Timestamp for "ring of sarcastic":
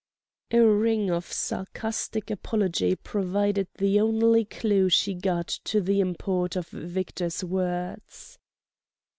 0.65-2.31